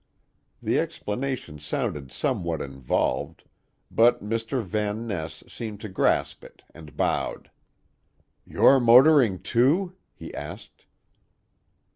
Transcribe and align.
The 0.63 0.79
explanation 0.79 1.59
sounded 1.59 2.11
somewhat 2.11 2.59
involved, 2.59 3.43
but 3.91 4.23
Mr. 4.23 4.63
Van 4.63 5.05
Ness 5.05 5.43
seemed 5.47 5.79
to 5.81 5.89
grasp 5.89 6.43
it, 6.43 6.63
and 6.73 6.97
bowed. 6.97 7.51
"You're 8.43 8.79
motoring, 8.79 9.43
too?" 9.43 9.95
he 10.15 10.33
asked. 10.33 10.87